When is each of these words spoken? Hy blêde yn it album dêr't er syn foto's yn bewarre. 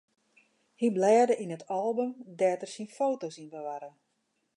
Hy 0.79 0.87
blêde 0.95 1.33
yn 1.43 1.55
it 1.57 1.67
album 1.81 2.11
dêr't 2.39 2.63
er 2.65 2.71
syn 2.73 2.89
foto's 2.97 3.35
yn 3.41 3.51
bewarre. 3.53 3.91